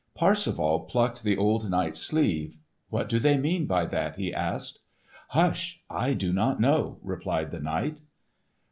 [0.15, 2.57] Parsifal plucked the old knight's sleeve.
[2.89, 4.79] "What do they mean by that?" he asked.
[5.27, 5.83] "Hush.
[5.91, 8.01] I do not know," replied the knight.